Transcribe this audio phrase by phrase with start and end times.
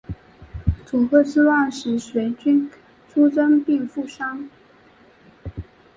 [0.83, 2.67] 佐贺之乱时随军
[3.07, 4.49] 出征并负伤。